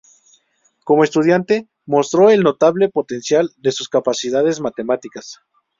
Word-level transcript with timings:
Como 0.83 1.03
estudiante, 1.03 1.69
mostró 1.85 2.31
el 2.31 2.41
notable 2.41 2.89
potencial 2.89 3.51
de 3.57 3.71
sus 3.71 3.87
capacidades 3.87 4.59
matemáticas. 4.59 5.41